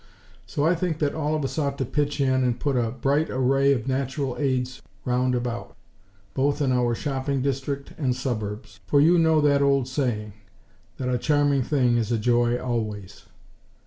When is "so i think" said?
0.47-0.97